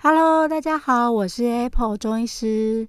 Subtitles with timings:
[0.00, 2.88] Hello，大家好，我是 Apple 中医师，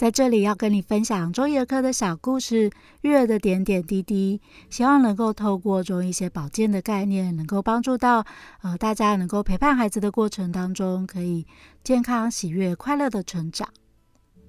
[0.00, 2.70] 在这里要跟你分享中医儿科的小故事，
[3.02, 4.40] 育儿的点点滴滴，
[4.70, 8.24] 希望能够透过中医一些保健的概念，能够帮助到
[8.62, 11.46] 呃大家能够陪伴孩子的过程当中，可以
[11.84, 13.68] 健康、喜悦、快乐的成长。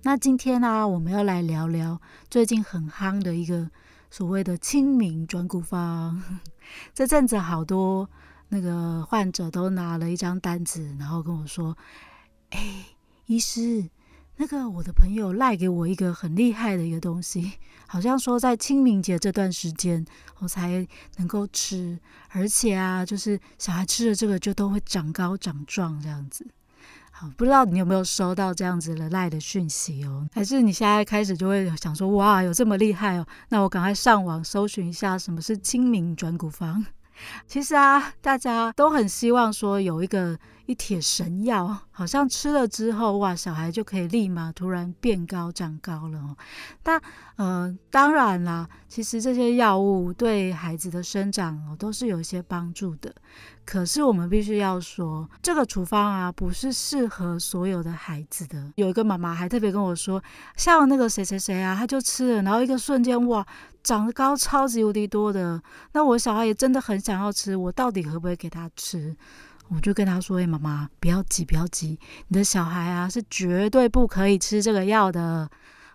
[0.03, 1.99] 那今天呢、我们要来聊聊
[2.29, 3.69] 最近很夯的一个
[4.09, 6.23] 所谓的清明转骨方。
[6.95, 8.09] 这阵子好多
[8.47, 11.77] 那个患者都拿了一张单子，然后跟我说。
[12.51, 12.85] 哎，
[13.25, 13.89] 医师，
[14.41, 17.51] 那个我的朋友赖给我一个很厉害的一个东西，
[17.85, 20.03] 好像说在清明节这段时间
[20.39, 20.83] 我才
[21.17, 21.95] 能够吃，
[22.29, 26.43] 而且啊，就是小孩吃了这个就都会长高长壮这样子。
[27.11, 30.27] 好，不知道你有没有收到这样子的赖的讯息哦？
[30.33, 33.27] 还是你现在开始就会想说，哇，有这么厉害哦？
[33.49, 36.83] 那我赶快上网搜寻一下什么是清明转骨方。
[37.45, 46.37] 其实啊，大家都很希望说有一个一帖神药，好像吃了之后，哇，小孩就可以立马突然变高长高了哦。
[46.83, 47.01] 但
[47.35, 53.13] 呃，当然啦，其实这些药物对孩子的生长哦都是有一些帮助的。
[53.63, 58.71] 可是我们必须要说，这个处方啊，不是适合所有的孩子的。
[58.75, 60.21] 有一个妈妈还特别跟我说，
[60.57, 63.45] 像那个谁谁谁啊，他就吃了，然后一个瞬间哇，
[63.83, 65.61] 长得高超级无敌多的。
[65.93, 69.15] 那我小孩也真的很想要吃，我到底可不可以给他吃？
[69.73, 75.49] 我就跟他说：“哎，妈妈，不要急，不要急，你的小孩啊是绝对不可以吃这个药的。”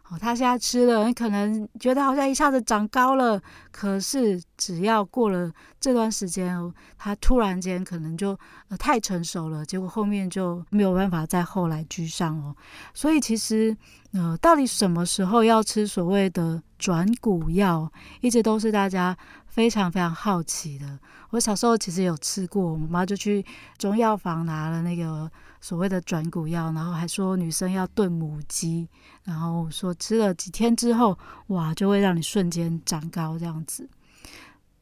[0.09, 6.57] 哦，他现在吃了，你可能觉得好像一下子长高了，可是只要过了这段时间，
[6.97, 12.55] 他突然间可能就呃太成熟了，结果后面就没有办法再后来居上哦。
[12.95, 13.77] 所以其实
[14.13, 17.91] 呃，到底什么时候要吃所谓的转骨药，
[18.21, 19.17] 一直都是大家
[19.57, 20.99] 非常非常好奇的。
[21.31, 23.43] 我小时候其实有吃过，我妈就去
[23.78, 25.31] 中药房拿了那个。
[25.59, 28.87] 所谓的转骨药，然后还说女生要炖母鸡，
[29.25, 31.19] 然后说吃了几天之后，
[31.49, 33.89] 哇，就会让你瞬间长高这样子。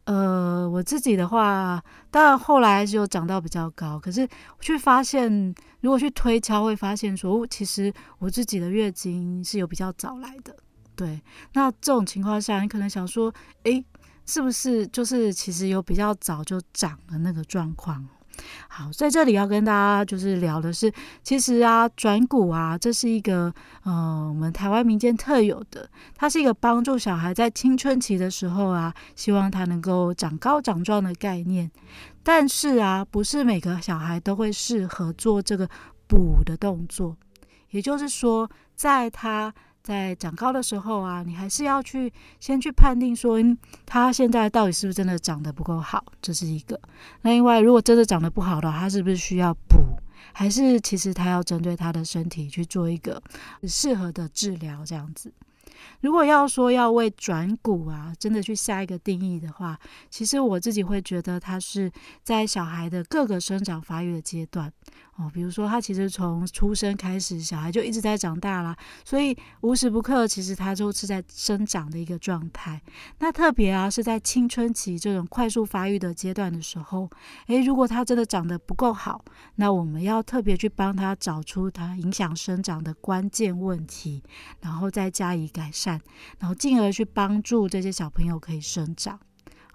[0.04, 10.54] 呃，我自己的话，当然后来就长到比较高，可是我却发现，如果去推敲，会发现说，其实我自己的月经是有比较早来的。
[10.94, 11.22] 对，
[11.54, 13.82] 那这种情况下，你可能想说，诶，
[14.26, 18.06] 是不是就是其实有比较早就长的那个状况？
[18.68, 20.92] 好，在这里要跟大家就是聊的是，
[21.22, 23.54] 其实啊，转骨啊，这是一个
[23.84, 31.70] 呃，我们台湾民间特有的，它是一个帮助小孩在青春期的时候啊，希望他能够长高长壮的概念。
[32.24, 35.68] 但是啊，不是每个小孩都会适合做这个
[36.08, 37.16] 补的动作，
[37.70, 39.54] 也就是说，在他。
[39.84, 43.38] 在长高的时候啊，你还是要去先去判定说，
[43.84, 46.80] 他现在到底是不是真的长得不够好，这是一个。
[47.20, 49.76] 那另外，如果真的长得不好的话，他是不是需要补，
[50.32, 53.22] 还是其实他要针对他的身体去做一个
[53.64, 55.30] 适合的治疗，这样子。
[56.00, 59.78] 如果要说要为转骨啊，真的去下一个定义的话，
[60.08, 61.92] 其实我自己会觉得它是
[62.22, 64.72] 在小孩的各个生长发育的阶段
[65.16, 72.80] 哦，比如说他其实从出生开始，小孩就一直在长大啦，所以无时不刻其实他就是在生长的一个状态。
[73.18, 77.08] 那特别啊是在青春期这种快速发育的阶段的时候，
[77.46, 79.24] 诶，如果他真的长得不够好，
[79.56, 84.22] 那我们要特别去帮他找出他影响生长的关键问题，
[84.60, 86.00] 然后再加以改善。
[86.38, 89.18] 然后进而去帮助这些小朋友可以生长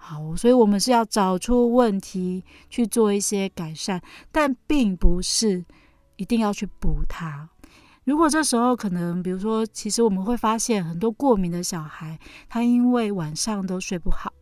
[0.02, 4.00] 好，所以我们是要找出问题去做一些改善，
[4.32, 5.62] 但并不是
[6.16, 7.50] 一定要去补它。
[8.04, 12.18] 如果这时候可能，比如说，其实我们会发现很多过敏的小孩，
[12.48, 14.32] 他因为晚上都睡不好。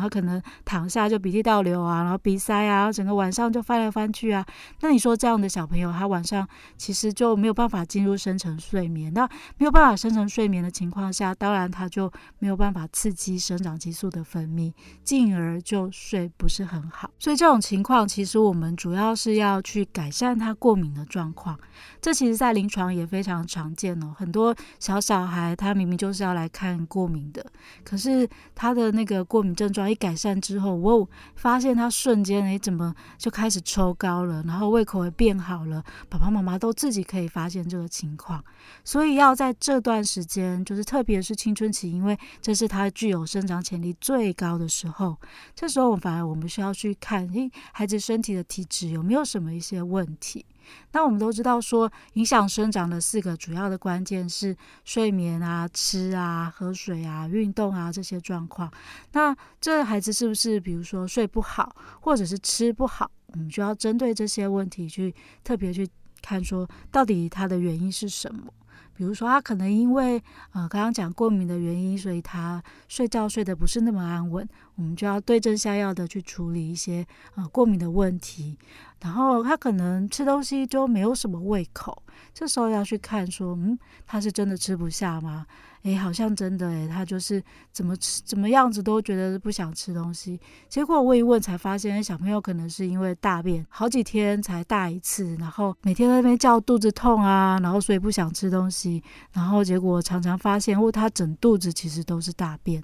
[0.00, 4.44] 他可能躺下就鼻涕倒流啊，然后鼻塞啊，整个晚上就翻来翻去啊。
[4.80, 9.12] 那你说这样的小朋友，他晚上其实就没有办法进入深层睡眠。
[9.12, 9.28] 那
[9.58, 14.72] 没有办法深层睡眠的情况下，当然他就没有办法刺激生长激素的分泌，
[15.04, 17.10] 进而就睡不是很好。
[17.18, 21.58] 所以这种情况，其实我们主要是要去改善他过敏的状况。
[22.00, 24.14] 这其实在临床也非常常见哦。
[24.16, 27.44] 很多小小孩他明明就是要来看过敏的，
[27.84, 29.81] 可是他的那个过敏症状。
[29.88, 35.82] 一改善之后，我发现他瞬间诶，怎么就开始抽高了，然后胃口也变好了。
[36.08, 38.42] 爸爸妈妈都自己可以发现这个情况，
[38.84, 45.16] 所以要在这段时间，就是特别是青春期，因为这是他具有生长潜力最高的时候。
[45.54, 50.44] 这时候，反而我们需要去看，诶，孩子身体的体质有没有什么一些问题。
[50.92, 58.70] 那我们都知道说，影响生长的四个主要的关键是睡眠啊、吃啊、喝水啊、运动啊这些状况。
[59.12, 65.88] 那这孩子是不是比如说睡不好，或者是吃不好，我们就要针对这些问题去特别去
[66.20, 68.52] 看说，到底他的原因是什么？
[68.94, 70.22] 比如说，他可能因为
[70.52, 74.46] 呃刚刚讲过敏的原因，所以他睡觉睡得不是那么安稳，
[74.76, 78.56] 我们就要对症下药的去处理一些呃过敏的问题。
[79.00, 82.02] 然后他可能吃东西就没有什么胃口，
[82.32, 83.76] 这时候要去看说，嗯，
[84.06, 85.44] 他是真的吃不下吗？
[85.82, 87.42] 诶，好像真的诶，他就是
[87.72, 90.40] 怎么吃怎么样子都觉得不想吃东西。
[90.68, 99.02] 结果问一问才发现，小朋友可能是因为大便好几天才大一次，然后每天在那边叫肚子痛啊，然后所以不想吃东西，
[99.32, 102.80] 然后结果常常发现，哦，他整肚子其实都是大便。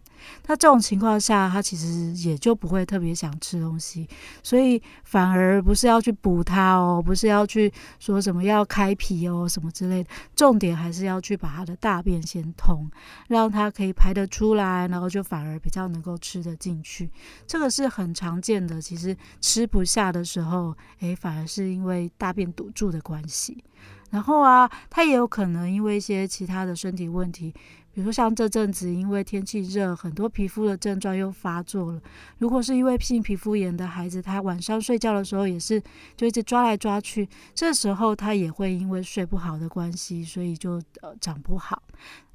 [0.48, 4.08] 那这种情况下，他其其实也就不会特别想吃东西，
[4.42, 12.90] 所以反而不是要去补它哦，不是要去说什么要开脾哦什么之类的，重点还是要去把他的大便先通。
[13.28, 17.10] 让他可以排得出来，然后就反而比较能够吃得进去，
[17.46, 18.80] 这个是很常见的。
[18.80, 23.62] 其实吃不下的时候，诶，反而是因为大便堵住的关系。
[24.10, 27.54] 然后啊，他也有可能因为一些其他的身体问题。
[27.98, 32.00] 比如说像这阵子，因为天气热，很多皮肤的症状又发作了。
[32.38, 35.82] 如果是因为性皮肤炎的孩子，他晚上睡觉的时候也是
[36.16, 41.82] 就一直抓来抓去，这时候他也会因为睡不好的关系，所以就呃长不好。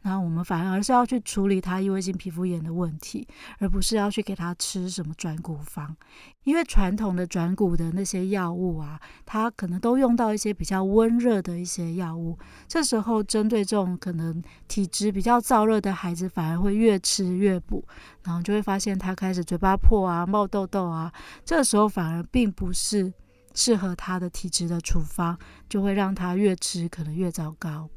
[0.04, 3.26] 然后我们反而是要去处理他异位性皮肤炎的问题，
[3.58, 5.96] 而不是要去给他吃什么转骨方。
[6.44, 12.38] 因为传统的转骨的那些药物啊，它可能都用到一些比较温热的一些药物。
[12.68, 17.82] 这时候针对这种可能体质比较燥热的孩子，反而会越吃越补，
[18.24, 21.10] 然后就会发现他开始嘴巴破啊、冒痘痘啊。
[21.46, 23.14] 这时候反而并不是
[23.54, 25.40] 适合他的体质的处方，
[25.70, 27.90] 就会让他越吃可能越糟糕。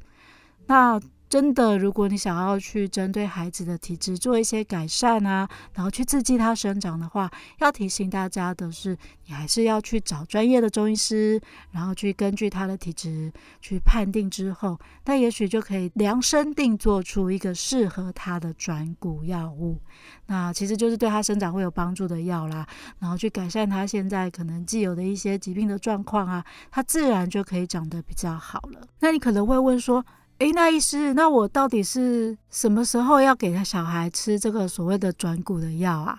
[0.69, 1.01] 那。
[1.29, 7.29] 真的，如果你想要去针对孩子的体质做一些改善啊，然后去刺激他生长的话，
[7.59, 8.97] 要提醒大家的是，
[9.27, 11.41] 你还是要去找专业的中医师，
[11.73, 19.79] 然后去根据他的体质去判定之后，那也许就可以量身定做出一个适合他的转骨药物。
[20.27, 22.65] 那其实就是对他生长会有帮助的药啦，
[23.01, 28.87] 然后去改善他现在可能既有的一些疾病的状况啊，他自然就可以长得比较好了。
[29.01, 30.05] 那你可能会问说，
[30.39, 36.19] 诶，那医师，那我到底是什么时候要给他小孩吃这个所谓的转骨的药啊？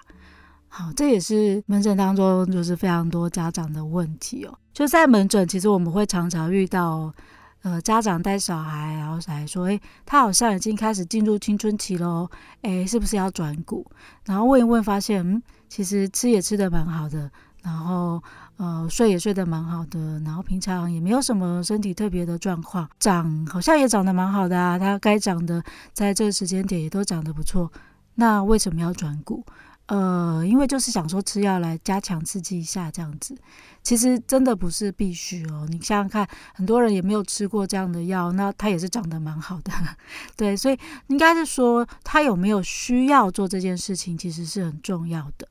[0.70, 4.58] 好，这也是门诊当中就是非常多家长的问题哦。
[4.74, 7.14] 就在门诊，其实我们会常常遇到，
[7.62, 12.28] 呃，家长带小孩，然后来说，诶，他好像已经开始进入青春期了，
[12.64, 13.86] 诶，是不是要转骨？
[14.26, 17.30] 然后问一问，发现，嗯，其实吃也吃得蛮好的，
[17.62, 18.20] 然后。
[18.58, 24.78] 呃，睡也睡得蛮好的，然后平常也没有什么身体特别的状况，长好像也长得蛮好的啊。
[24.80, 25.64] 他该长的，
[25.94, 27.72] 在这个时间点也都长得不错。
[28.16, 29.46] 那为什么要转骨？
[29.86, 33.38] 呃，因为就是想说吃药来加强刺激一下这样子。
[33.84, 35.66] 其实真的不是必须哦。
[35.70, 39.72] 你想想看，很多人也没有吃过这样的药，那他也是长得蛮好的。
[40.36, 40.78] 对，所以
[41.08, 45.48] 应该是说他有没有需要做这件事情，其实是很重要的。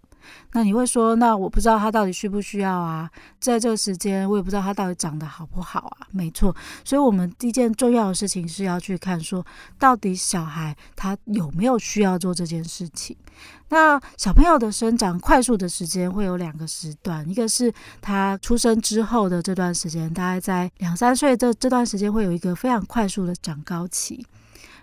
[0.53, 3.11] 那你会说，那我不知道他到底需不需要啊？
[3.39, 6.07] 在这个时间，我也不知道他到底长得好不好啊？
[6.11, 9.45] 没错，所以我们第一件重要的事情是要去看，说
[9.79, 13.17] 到底小孩他有没有需要做这件事情。
[13.69, 24.25] 那小朋友的生长快速的时间会有两个时段，一个是他出生之后的这段时间，大概在两三岁这这段时间会有一个非常快速的长高期，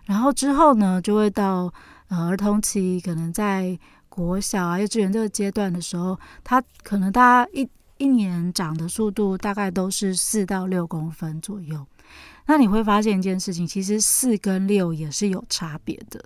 [0.06, 1.74] 然后之后呢，就会到
[2.10, 3.80] 呃儿童期，可能在。
[4.16, 7.68] 国小啊，幼稚园这个阶段的时候，他可能大家一
[7.98, 11.84] 一年长的速度大概都是四到六公分左右。
[12.46, 16.20] 那你会发现一件事情，其实四跟六也是有差别的。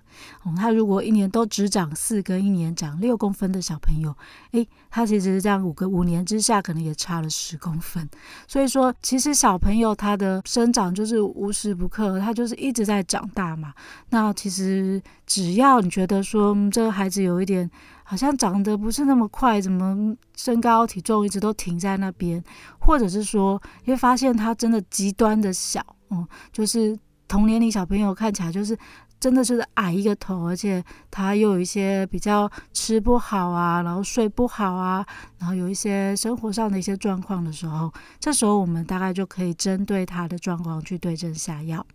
[0.44, 4.16] 哦，他如果一年都只长四跟一年长六公分的小朋友，
[4.54, 8.10] 诶，他其实这样五个五年之下，可能也差了十公分。
[8.48, 13.72] 所以说，其实小朋友他的生长就是无时不刻，他就是一直在长大嘛。
[14.10, 17.70] 那其实只要你觉得说，这个孩子有一点
[18.10, 22.42] 好像长得不是那么快，怎么身高体重一直都停在那边，
[22.80, 25.86] 或者是说，你会发现他真的极端的小。
[26.10, 26.98] 嗯，就是
[27.28, 28.78] 同年龄小朋友看起来就是
[29.20, 35.06] 真的是矮一个头，而且他又有一些比较吃不好啊，然后睡不好啊，
[35.38, 41.86] 然后有一些生活上的一些状况的时候，这时候我们大概就可以针对他的状况去对症下药。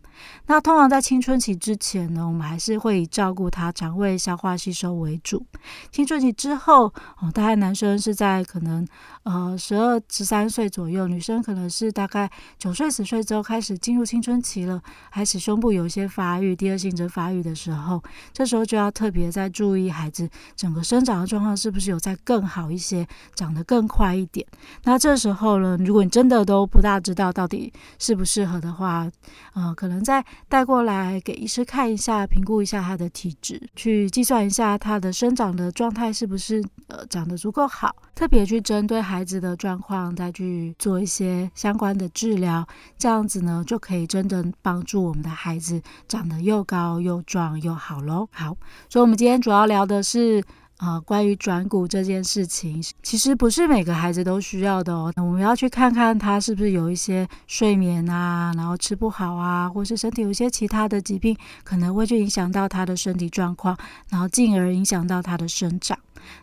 [0.46, 5.44] 那通常在青春期之前呢，我们还是会以照顾他肠胃消化吸收为主。
[5.90, 6.84] 青春期之后，
[7.20, 8.86] 哦，大概男生是在可能
[9.22, 18.02] 呃十二十三岁左右，女生可能是大概九岁十岁之后开始进入青春期了，开始胸部有一些发育，第二性征发育的时候，
[18.32, 24.46] 这时候就要特别在注意孩子整个生长的状况是不是有在更好一些，长得更快一点。
[24.84, 29.10] 那这时候呢，如果你真的都不大知道到底适不适合的话，
[29.54, 30.01] 呃，可能。
[30.02, 42.66] 再带过来给医师看一下，评估一下他的体质，去计算一下他的生长的状态是不是呃长得足够好，特别去针对孩子的状况再去做一些相关的治疗，
[42.98, 48.28] 这样子呢就可以真的帮助我们的孩子长得又高又壮又好喽。
[48.32, 48.56] 好，
[48.88, 50.42] 所以我们今天主要聊的是。
[50.82, 55.12] 啊，关于转骨这件事情，其实不是每个孩子都需要的哦。
[55.16, 65.96] 我们要去看看他是不是有一些睡眠啊，然后吃不好啊，或是身体有一些其他的疾病，可能会去影响到他的身体状况，然后进而影响到他的生长。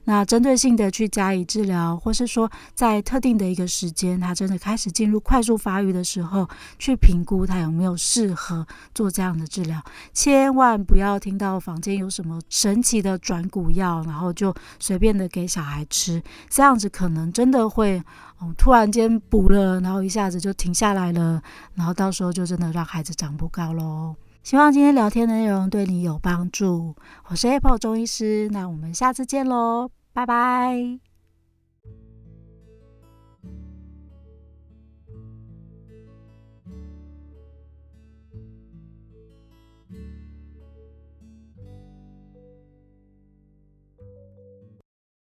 [0.05, 9.81] 那针对性的去加以治疗，或是说在特定的一个时间，他真的开始进入快速发育的时候，去评估他有没有适合做这样的治疗。
[10.13, 18.01] 千万不要听到坊间有什么神奇的转骨药，然后就随便的给小孩吃，这样子可能真的会，
[18.39, 21.41] 哦，突然间补了，然后一下子就停下来了，
[21.75, 24.15] 然后到时候就真的让孩子长不高喽。
[24.43, 26.95] 希望今天聊天的内容对你有帮助。
[27.27, 31.08] 我是 Apple 中医师，那我们下次见喽，拜拜。